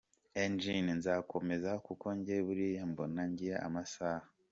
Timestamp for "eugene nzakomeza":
0.43-1.71